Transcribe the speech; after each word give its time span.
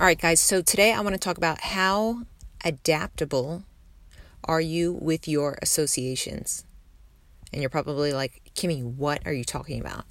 All 0.00 0.06
right, 0.06 0.18
guys, 0.18 0.40
so 0.40 0.62
today 0.62 0.94
I 0.94 1.00
want 1.02 1.12
to 1.12 1.20
talk 1.20 1.36
about 1.36 1.60
how 1.60 2.22
adaptable 2.64 3.64
are 4.44 4.58
you 4.62 4.94
with 4.94 5.28
your 5.28 5.58
associations? 5.60 6.64
And 7.52 7.60
you're 7.60 7.68
probably 7.68 8.14
like, 8.14 8.50
Kimmy, 8.54 8.82
what 8.82 9.20
are 9.26 9.32
you 9.34 9.44
talking 9.44 9.78
about? 9.78 10.06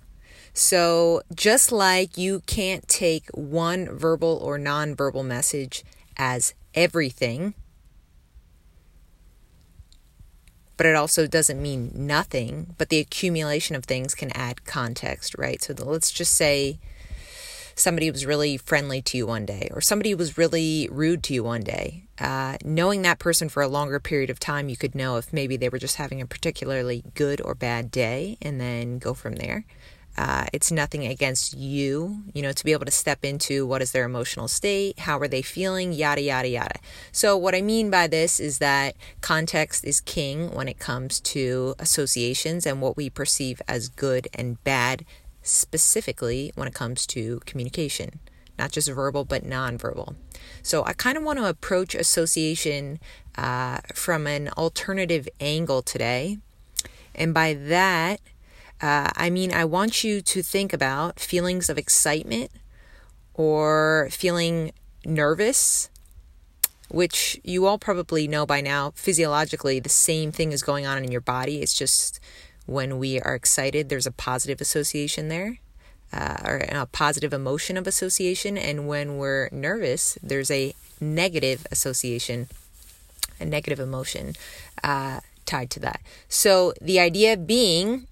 So, 0.53 1.23
just 1.33 1.71
like 1.71 2.19
you 2.19 2.43
can't 2.45 2.87
take 2.87 3.29
one 3.33 3.89
verbal 3.97 4.39
or 4.43 4.59
nonverbal 4.59 5.25
message 5.25 5.83
as 6.17 6.53
everything, 6.75 7.55
but 10.77 10.85
it 10.85 10.95
also 10.95 11.25
doesn't 11.25 11.59
mean 11.59 11.89
nothing, 11.95 12.75
but 12.77 12.89
the 12.89 12.99
accumulation 12.99 13.75
of 13.75 13.85
things 13.85 14.13
can 14.13 14.29
add 14.37 14.65
context, 14.65 15.33
right? 15.35 15.59
So, 15.63 15.73
let's 15.73 16.11
just 16.11 16.35
say 16.35 16.77
somebody 17.79 18.11
was 18.11 18.25
really 18.25 18.57
friendly 18.57 19.01
to 19.01 19.17
you 19.17 19.25
one 19.25 19.45
day 19.45 19.69
or 19.73 19.81
somebody 19.81 20.13
was 20.13 20.37
really 20.37 20.87
rude 20.91 21.23
to 21.23 21.33
you 21.33 21.43
one 21.43 21.61
day. 21.61 22.03
Uh, 22.19 22.57
knowing 22.63 23.01
that 23.01 23.19
person 23.19 23.47
for 23.47 23.63
a 23.63 23.67
longer 23.67 23.99
period 23.99 24.29
of 24.29 24.39
time, 24.39 24.69
you 24.69 24.75
could 24.75 24.93
know 24.93 25.17
if 25.17 25.31
maybe 25.31 25.55
they 25.55 25.69
were 25.69 25.79
just 25.79 25.95
having 25.95 26.21
a 26.21 26.25
particularly 26.25 27.03
good 27.15 27.39
or 27.41 27.55
bad 27.55 27.89
day 27.89 28.37
and 28.41 28.59
then 28.59 28.99
go 28.99 29.13
from 29.13 29.35
there. 29.35 29.65
Uh, 30.17 30.45
it's 30.51 30.69
nothing 30.69 31.05
against 31.05 31.55
you, 31.55 32.23
you 32.33 32.41
know, 32.41 32.51
to 32.51 32.65
be 32.65 32.73
able 32.73 32.83
to 32.83 32.91
step 32.91 33.23
into 33.23 33.65
what 33.65 33.81
is 33.81 33.93
their 33.93 34.03
emotional 34.03 34.49
state, 34.49 34.99
how 34.99 35.17
are 35.17 35.29
they 35.29 35.41
feeling, 35.41 35.93
yada, 35.93 36.21
yada, 36.21 36.49
yada. 36.49 36.77
So, 37.13 37.37
what 37.37 37.55
I 37.55 37.61
mean 37.61 37.89
by 37.89 38.07
this 38.07 38.37
is 38.37 38.57
that 38.57 38.95
context 39.21 39.85
is 39.85 40.01
king 40.01 40.53
when 40.53 40.67
it 40.67 40.77
comes 40.77 41.21
to 41.21 41.73
associations 41.79 42.65
and 42.65 42.81
what 42.81 42.97
we 42.97 43.09
perceive 43.09 43.61
as 43.65 43.87
good 43.87 44.27
and 44.33 44.61
bad 44.65 45.05
specifically 45.49 46.51
when 46.55 46.67
it 46.67 46.73
comes 46.73 47.05
to 47.07 47.39
communication, 47.45 48.19
not 48.57 48.71
just 48.71 48.89
verbal, 48.89 49.25
but 49.25 49.43
nonverbal. 49.43 50.15
So 50.61 50.83
I 50.85 50.93
kind 50.93 51.17
of 51.17 51.23
want 51.23 51.39
to 51.39 51.45
approach 51.45 51.95
association 51.95 52.99
uh, 53.37 53.79
from 53.93 54.27
an 54.27 54.49
alternative 54.49 55.27
angle 55.39 55.81
today. 55.81 56.37
And 57.15 57.33
by 57.33 57.53
that, 57.53 58.21
uh, 58.81 59.11
I 59.15 59.29
mean, 59.29 59.53
I 59.53 59.65
want 59.65 60.03
you 60.03 60.21
to 60.21 60.41
think 60.41 60.73
about 60.73 61.19
feelings 61.19 61.69
of 61.69 61.77
excitement 61.77 62.51
or 63.33 64.09
feeling 64.11 64.71
nervous, 65.05 65.89
which 66.89 67.39
you 67.43 67.65
all 67.65 67.77
probably 67.77 68.27
know 68.27 68.45
by 68.45 68.61
now. 68.61 68.91
Physiologically, 68.95 69.79
the 69.79 69.89
same 69.89 70.31
thing 70.31 70.51
is 70.51 70.63
going 70.63 70.85
on 70.85 71.03
in 71.03 71.11
your 71.11 71.21
body. 71.21 71.61
It's 71.61 71.73
just 71.73 72.19
when 72.69 72.99
we 72.99 73.19
are 73.19 73.33
excited, 73.33 73.89
there's 73.89 74.05
a 74.05 74.11
positive 74.11 74.61
association 74.61 75.27
there, 75.27 75.57
uh, 76.13 76.37
or 76.45 76.57
a 76.57 76.85
positive 76.85 77.33
emotion 77.33 77.77
of 77.77 77.87
association. 77.87 78.57
And 78.57 78.87
when 78.87 79.17
we're 79.17 79.49
nervous, 79.51 80.17
there's 80.21 80.51
a 80.51 80.73
negative 81.01 81.65
association, 81.71 82.47
a 83.39 83.45
negative 83.45 83.79
emotion 83.79 84.35
uh, 84.83 85.21
tied 85.45 85.71
to 85.71 85.79
that. 85.79 86.01
So 86.27 86.73
the 86.79 86.99
idea 86.99 87.35
being, 87.37 88.07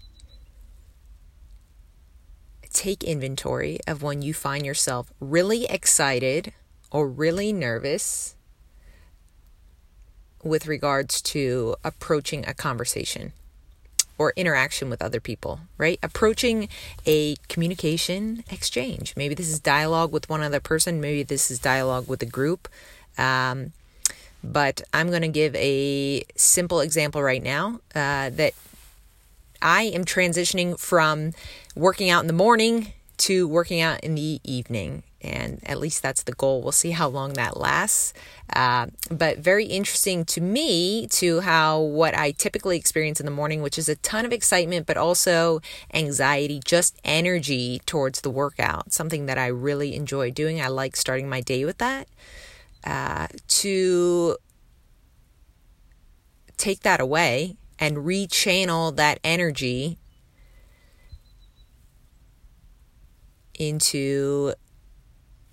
take 2.73 3.03
inventory 3.03 3.79
of 3.87 4.01
when 4.01 4.23
you 4.23 4.33
find 4.33 4.65
yourself 4.65 5.11
really 5.19 5.65
excited 5.65 6.51
or 6.91 7.07
really 7.07 7.53
nervous 7.53 8.35
with 10.43 10.65
regards 10.65 11.21
to 11.21 11.75
approaching 11.83 12.43
a 12.47 12.53
conversation 12.53 13.33
or 14.17 14.33
interaction 14.35 14.89
with 14.89 15.01
other 15.01 15.19
people, 15.19 15.59
right? 15.77 15.99
Approaching 16.01 16.69
a 17.05 17.35
communication 17.47 18.43
exchange. 18.51 19.13
Maybe 19.15 19.35
this 19.35 19.49
is 19.49 19.59
dialogue 19.59 20.11
with 20.11 20.29
one 20.29 20.41
other 20.41 20.59
person, 20.59 20.99
maybe 21.01 21.23
this 21.23 21.51
is 21.51 21.59
dialogue 21.59 22.07
with 22.07 22.21
a 22.21 22.25
group. 22.25 22.67
Um, 23.17 23.73
but 24.43 24.81
I'm 24.93 25.09
going 25.09 25.23
to 25.23 25.27
give 25.27 25.55
a 25.55 26.23
simple 26.35 26.79
example 26.79 27.21
right 27.21 27.43
now 27.43 27.81
uh, 27.95 28.29
that 28.31 28.53
I 29.61 29.83
am 29.83 30.05
transitioning 30.05 30.79
from 30.79 31.33
working 31.75 32.09
out 32.09 32.21
in 32.21 32.27
the 32.27 32.33
morning 32.33 32.93
to 33.17 33.47
working 33.47 33.81
out 33.81 34.01
in 34.01 34.15
the 34.15 34.39
evening 34.43 35.03
and 35.21 35.59
at 35.65 35.79
least 35.79 36.01
that's 36.01 36.23
the 36.23 36.33
goal. 36.33 36.61
We'll 36.61 36.71
see 36.71 36.91
how 36.91 37.07
long 37.07 37.33
that 37.33 37.57
lasts. 37.57 38.13
Uh, 38.53 38.87
but 39.09 39.39
very 39.39 39.65
interesting 39.65 40.25
to 40.25 40.41
me 40.41 41.07
to 41.07 41.41
how 41.41 41.81
what 41.81 42.15
I 42.15 42.31
typically 42.31 42.77
experience 42.77 43.19
in 43.19 43.25
the 43.25 43.31
morning, 43.31 43.61
which 43.61 43.77
is 43.77 43.89
a 43.89 43.95
ton 43.95 44.25
of 44.25 44.31
excitement, 44.31 44.85
but 44.85 44.97
also 44.97 45.59
anxiety, 45.93 46.61
just 46.63 46.99
energy 47.03 47.81
towards 47.85 48.21
the 48.21 48.29
workout, 48.29 48.93
something 48.93 49.25
that 49.25 49.37
I 49.37 49.47
really 49.47 49.95
enjoy 49.95 50.31
doing. 50.31 50.61
I 50.61 50.67
like 50.67 50.95
starting 50.95 51.29
my 51.29 51.41
day 51.41 51.65
with 51.65 51.79
that. 51.79 52.07
Uh, 52.83 53.27
to 53.47 54.37
take 56.57 56.81
that 56.81 56.99
away 56.99 57.57
and 57.79 57.97
rechannel 57.97 58.95
that 58.95 59.19
energy 59.23 59.97
into 63.55 64.53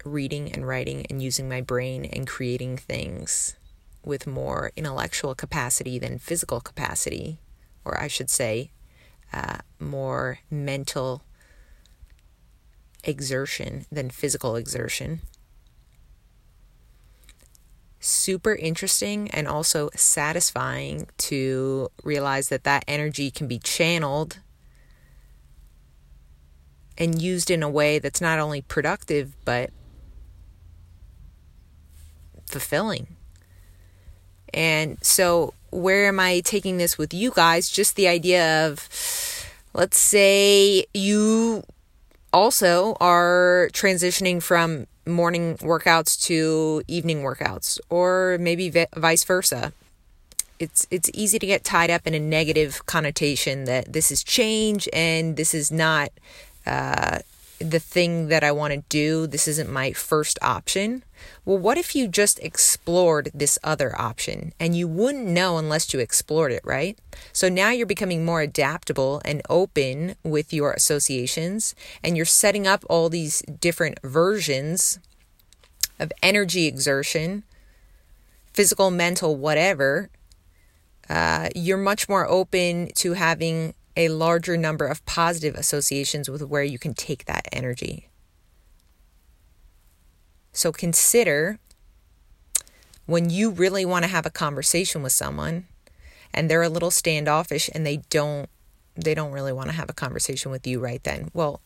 reading 0.04 0.52
and 0.52 0.66
writing 0.66 1.06
and 1.10 1.22
using 1.22 1.48
my 1.48 1.60
brain 1.60 2.04
and 2.04 2.26
creating 2.26 2.76
things 2.76 3.56
with 4.04 4.26
more 4.26 4.70
intellectual 4.76 5.34
capacity 5.34 5.98
than 5.98 6.18
physical 6.18 6.60
capacity, 6.60 7.38
or 7.84 7.98
I 8.00 8.08
should 8.08 8.30
say, 8.30 8.70
uh, 9.32 9.58
more 9.78 10.38
mental 10.50 11.24
exertion 13.02 13.86
than 13.90 14.10
physical 14.10 14.56
exertion. 14.56 15.20
Super 18.00 18.54
interesting 18.54 19.30
and 19.30 19.48
also 19.48 19.88
satisfying 19.94 21.06
to 21.18 21.88
realize 22.02 22.48
that 22.50 22.64
that 22.64 22.84
energy 22.86 23.30
can 23.30 23.48
be 23.48 23.58
channeled 23.58 24.40
and 26.98 27.20
used 27.20 27.50
in 27.50 27.62
a 27.62 27.68
way 27.68 27.98
that's 27.98 28.20
not 28.20 28.38
only 28.38 28.60
productive 28.60 29.34
but 29.44 29.70
fulfilling. 32.54 33.08
And 34.54 34.98
so, 35.02 35.52
where 35.72 36.06
am 36.06 36.20
I 36.20 36.40
taking 36.44 36.78
this 36.78 36.96
with 36.96 37.12
you 37.12 37.32
guys? 37.32 37.68
Just 37.68 37.96
the 37.96 38.06
idea 38.06 38.68
of, 38.68 38.88
let's 39.74 39.98
say 39.98 40.86
you 40.94 41.64
also 42.32 42.96
are 43.00 43.68
transitioning 43.72 44.40
from 44.40 44.86
morning 45.04 45.56
workouts 45.56 46.22
to 46.26 46.84
evening 46.86 47.22
workouts, 47.22 47.80
or 47.90 48.38
maybe 48.38 48.72
vice 48.96 49.24
versa. 49.24 49.72
It's 50.60 50.86
it's 50.92 51.10
easy 51.12 51.40
to 51.40 51.46
get 51.46 51.64
tied 51.64 51.90
up 51.90 52.06
in 52.06 52.14
a 52.14 52.20
negative 52.20 52.86
connotation 52.86 53.64
that 53.64 53.92
this 53.92 54.12
is 54.12 54.22
change 54.22 54.88
and 54.92 55.36
this 55.36 55.52
is 55.52 55.72
not 55.72 56.10
uh, 56.64 57.18
the 57.58 57.78
thing 57.78 58.28
that 58.28 58.44
I 58.44 58.52
want 58.52 58.74
to 58.74 58.82
do. 58.88 59.26
This 59.26 59.48
isn't 59.48 59.70
my 59.70 59.92
first 59.92 60.38
option. 60.42 61.04
Well, 61.44 61.58
what 61.58 61.78
if 61.78 61.94
you 61.94 62.08
just 62.08 62.38
explored 62.40 63.30
this 63.32 63.58
other 63.62 63.98
option 63.98 64.52
and 64.58 64.76
you 64.76 64.88
wouldn't 64.88 65.26
know 65.26 65.58
unless 65.58 65.92
you 65.94 66.00
explored 66.00 66.52
it, 66.52 66.62
right? 66.64 66.98
So 67.32 67.48
now 67.48 67.70
you're 67.70 67.86
becoming 67.86 68.24
more 68.24 68.40
adaptable 68.40 69.22
and 69.24 69.42
open 69.48 70.16
with 70.22 70.52
your 70.52 70.72
associations 70.72 71.74
and 72.02 72.16
you're 72.16 72.26
setting 72.26 72.66
up 72.66 72.84
all 72.88 73.08
these 73.08 73.42
different 73.42 73.98
versions 74.02 74.98
of 75.98 76.12
energy 76.22 76.66
exertion, 76.66 77.44
physical, 78.52 78.90
mental, 78.90 79.36
whatever. 79.36 80.10
Uh, 81.08 81.48
you're 81.54 81.78
much 81.78 82.08
more 82.08 82.26
open 82.26 82.88
to 82.94 83.12
having 83.12 83.74
a 83.96 84.08
larger 84.08 84.56
number 84.56 84.86
of 84.86 85.04
positive 85.06 85.54
associations 85.54 86.28
with 86.28 86.42
where 86.42 86.62
you 86.62 86.78
can 86.78 86.94
take 86.94 87.24
that 87.26 87.48
energy. 87.52 88.08
So 90.52 90.72
consider 90.72 91.58
when 93.06 93.30
you 93.30 93.50
really 93.50 93.84
want 93.84 94.04
to 94.04 94.10
have 94.10 94.26
a 94.26 94.30
conversation 94.30 95.02
with 95.02 95.12
someone 95.12 95.66
and 96.32 96.50
they're 96.50 96.62
a 96.62 96.68
little 96.68 96.90
standoffish 96.90 97.70
and 97.74 97.86
they 97.86 97.98
don't 98.10 98.48
they 98.96 99.14
don't 99.14 99.32
really 99.32 99.52
want 99.52 99.68
to 99.68 99.74
have 99.74 99.90
a 99.90 99.94
conversation 99.94 100.52
with 100.52 100.64
you 100.68 100.78
right 100.78 101.02
then. 101.02 101.28
Well, 101.34 101.60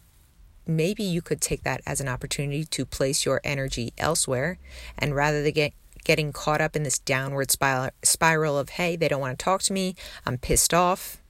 maybe 0.66 1.02
you 1.02 1.20
could 1.20 1.42
take 1.42 1.62
that 1.62 1.82
as 1.86 2.00
an 2.00 2.08
opportunity 2.08 2.64
to 2.64 2.86
place 2.86 3.26
your 3.26 3.42
energy 3.44 3.92
elsewhere 3.98 4.58
and 4.96 5.14
rather 5.14 5.42
than 5.42 5.52
get 5.52 5.72
getting 6.04 6.32
caught 6.32 6.62
up 6.62 6.74
in 6.74 6.84
this 6.84 6.98
downward 6.98 7.50
spiral 7.50 7.90
spiral 8.02 8.58
of 8.58 8.70
hey, 8.70 8.96
they 8.96 9.08
don't 9.08 9.20
want 9.20 9.38
to 9.38 9.42
talk 9.42 9.62
to 9.62 9.72
me, 9.72 9.94
I'm 10.24 10.38
pissed 10.38 10.72
off, 10.72 11.20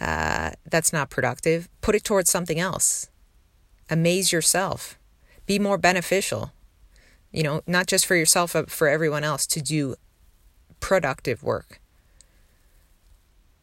uh, 0.00 0.50
that's 0.68 0.92
not 0.92 1.10
productive. 1.10 1.68
Put 1.80 1.94
it 1.94 2.04
towards 2.04 2.30
something 2.30 2.58
else. 2.58 3.08
Amaze 3.88 4.32
yourself. 4.32 4.98
Be 5.46 5.58
more 5.58 5.78
beneficial. 5.78 6.52
You 7.32 7.42
know, 7.42 7.62
not 7.66 7.86
just 7.86 8.06
for 8.06 8.16
yourself, 8.16 8.52
but 8.52 8.70
for 8.70 8.88
everyone 8.88 9.24
else 9.24 9.46
to 9.48 9.60
do 9.60 9.96
productive 10.80 11.42
work. 11.42 11.80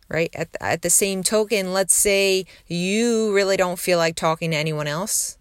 Right? 0.10 0.30
At, 0.36 0.50
at 0.62 0.82
the 0.82 0.90
same 0.90 1.24
token, 1.24 1.74
let's 1.74 1.96
say 1.96 2.46
you 2.68 3.34
really 3.34 3.58
don't 3.58 3.80
feel 3.80 3.98
like 3.98 4.16
talking 4.16 4.52
to 4.52 4.58
anyone 4.58 4.88
else, 4.88 5.38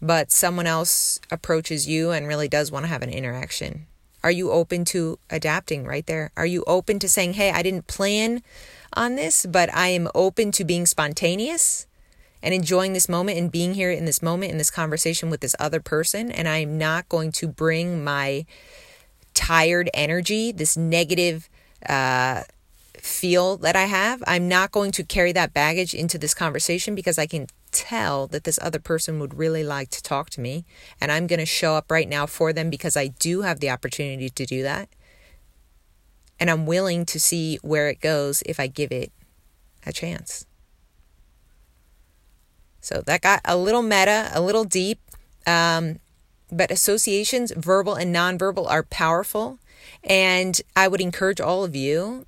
but 0.00 0.30
someone 0.30 0.66
else 0.66 1.20
approaches 1.30 1.86
you 1.86 2.10
and 2.10 2.26
really 2.26 2.48
does 2.48 2.72
want 2.72 2.84
to 2.84 2.88
have 2.88 3.02
an 3.02 3.10
interaction. 3.10 3.86
Are 4.24 4.30
you 4.30 4.50
open 4.50 4.84
to 4.86 5.18
adapting 5.30 5.84
right 5.84 6.06
there? 6.06 6.30
Are 6.36 6.46
you 6.46 6.64
open 6.66 6.98
to 7.00 7.08
saying, 7.08 7.34
hey, 7.34 7.50
I 7.50 7.62
didn't 7.62 7.86
plan 7.86 8.42
on 8.94 9.16
this, 9.16 9.46
but 9.46 9.72
I 9.74 9.88
am 9.88 10.08
open 10.14 10.52
to 10.52 10.64
being 10.64 10.86
spontaneous 10.86 11.86
and 12.42 12.52
enjoying 12.52 12.92
this 12.92 13.08
moment 13.08 13.38
and 13.38 13.50
being 13.50 13.74
here 13.74 13.90
in 13.90 14.04
this 14.04 14.22
moment 14.22 14.52
in 14.52 14.58
this 14.58 14.70
conversation 14.70 15.30
with 15.30 15.40
this 15.40 15.54
other 15.58 15.80
person? 15.80 16.30
And 16.30 16.48
I'm 16.48 16.76
not 16.76 17.08
going 17.08 17.32
to 17.32 17.48
bring 17.48 18.02
my 18.02 18.44
tired 19.34 19.88
energy, 19.94 20.52
this 20.52 20.76
negative 20.76 21.48
uh, 21.88 22.42
feel 22.94 23.56
that 23.58 23.76
I 23.76 23.84
have. 23.84 24.22
I'm 24.26 24.48
not 24.48 24.72
going 24.72 24.92
to 24.92 25.04
carry 25.04 25.32
that 25.32 25.54
baggage 25.54 25.94
into 25.94 26.18
this 26.18 26.34
conversation 26.34 26.94
because 26.94 27.18
I 27.18 27.26
can 27.26 27.46
tell 27.70 28.26
that 28.28 28.44
this 28.44 28.58
other 28.62 28.78
person 28.78 29.18
would 29.18 29.34
really 29.34 29.64
like 29.64 29.90
to 29.90 30.02
talk 30.02 30.30
to 30.30 30.40
me. 30.40 30.64
And 31.00 31.10
I'm 31.10 31.26
going 31.26 31.40
to 31.40 31.46
show 31.46 31.74
up 31.74 31.90
right 31.90 32.08
now 32.08 32.26
for 32.26 32.52
them 32.52 32.70
because 32.70 32.96
I 32.96 33.08
do 33.08 33.42
have 33.42 33.60
the 33.60 33.70
opportunity 33.70 34.28
to 34.30 34.46
do 34.46 34.62
that. 34.62 34.88
And 36.42 36.50
I'm 36.50 36.66
willing 36.66 37.06
to 37.06 37.20
see 37.20 37.60
where 37.62 37.88
it 37.88 38.00
goes 38.00 38.42
if 38.44 38.58
I 38.58 38.66
give 38.66 38.90
it 38.90 39.12
a 39.86 39.92
chance. 39.92 40.44
So 42.80 43.00
that 43.06 43.20
got 43.20 43.42
a 43.44 43.56
little 43.56 43.82
meta, 43.82 44.28
a 44.34 44.40
little 44.40 44.64
deep. 44.64 44.98
Um, 45.46 46.00
but 46.50 46.72
associations, 46.72 47.52
verbal 47.56 47.94
and 47.94 48.12
nonverbal, 48.12 48.68
are 48.68 48.82
powerful. 48.82 49.60
And 50.02 50.60
I 50.74 50.88
would 50.88 51.00
encourage 51.00 51.40
all 51.40 51.62
of 51.62 51.76
you 51.76 52.26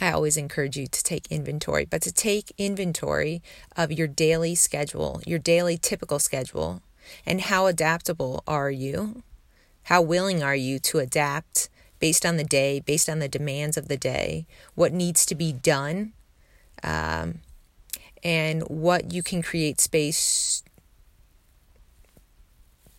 I 0.00 0.10
always 0.10 0.36
encourage 0.36 0.76
you 0.76 0.86
to 0.86 1.02
take 1.04 1.30
inventory, 1.30 1.84
but 1.84 2.02
to 2.02 2.12
take 2.12 2.52
inventory 2.58 3.40
of 3.76 3.92
your 3.92 4.08
daily 4.08 4.54
schedule, 4.54 5.20
your 5.26 5.38
daily 5.38 5.76
typical 5.78 6.18
schedule, 6.18 6.82
and 7.24 7.40
how 7.40 7.66
adaptable 7.66 8.42
are 8.46 8.70
you? 8.70 9.22
How 9.84 10.02
willing 10.02 10.42
are 10.42 10.56
you 10.56 10.78
to 10.80 10.98
adapt 10.98 11.68
based 12.02 12.26
on 12.26 12.36
the 12.36 12.42
day, 12.42 12.80
based 12.80 13.08
on 13.08 13.20
the 13.20 13.28
demands 13.28 13.76
of 13.76 13.86
the 13.86 13.96
day, 13.96 14.44
what 14.74 14.92
needs 14.92 15.24
to 15.24 15.36
be 15.36 15.52
done, 15.52 16.12
um, 16.82 17.38
and 18.24 18.64
what 18.64 19.12
you 19.12 19.22
can 19.22 19.40
create 19.40 19.80
space 19.80 20.64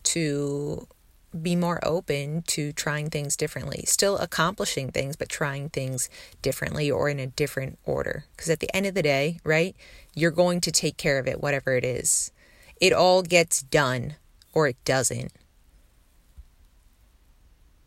to 0.02 0.88
be 1.42 1.54
more 1.54 1.78
open 1.84 2.40
to 2.46 2.72
trying 2.72 3.10
things 3.10 3.36
differently, 3.36 3.84
still 3.86 4.16
accomplishing 4.16 4.90
things, 4.90 5.16
but 5.16 5.28
trying 5.28 5.68
things 5.68 6.08
differently 6.40 6.90
or 6.90 7.10
in 7.10 7.20
a 7.20 7.26
different 7.26 7.78
order. 7.84 8.24
Because 8.34 8.48
at 8.48 8.60
the 8.60 8.74
end 8.74 8.86
of 8.86 8.94
the 8.94 9.02
day, 9.02 9.38
right, 9.44 9.76
you're 10.14 10.30
going 10.30 10.62
to 10.62 10.72
take 10.72 10.96
care 10.96 11.18
of 11.18 11.28
it, 11.28 11.42
whatever 11.42 11.76
it 11.76 11.84
is. 11.84 12.32
It 12.80 12.94
all 12.94 13.20
gets 13.20 13.60
done 13.60 14.16
or 14.54 14.66
it 14.66 14.82
doesn't. 14.86 15.30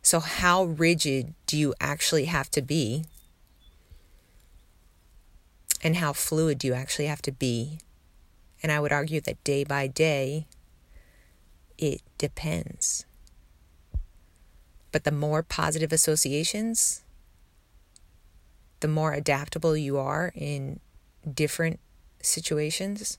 So, 0.02 0.20
how 0.20 0.64
rigid 0.64 1.34
do 1.46 1.56
you 1.58 1.74
actually 1.80 2.26
have 2.26 2.50
to 2.52 2.62
be? 2.62 3.04
And 5.82 5.96
how 5.96 6.12
fluid 6.12 6.58
do 6.58 6.66
you 6.66 6.74
actually 6.74 7.06
have 7.06 7.22
to 7.22 7.32
be? 7.32 7.80
And 8.62 8.72
I 8.72 8.80
would 8.80 8.92
argue 8.92 9.20
that 9.20 9.42
day 9.44 9.64
by 9.64 9.86
day, 9.86 10.46
it 11.76 12.02
depends. 12.16 13.06
But 14.90 15.04
the 15.04 15.12
more 15.12 15.42
positive 15.42 15.92
associations, 15.92 17.04
the 18.80 18.88
more 18.88 19.12
adaptable 19.12 19.76
you 19.76 19.98
are 19.98 20.32
in 20.34 20.80
different 21.32 21.78
situations, 22.22 23.18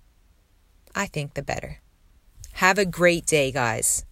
I 0.96 1.06
think 1.06 1.34
the 1.34 1.42
better. 1.42 1.80
Have 2.54 2.78
a 2.78 2.86
great 2.86 3.26
day, 3.26 3.52
guys. 3.52 4.04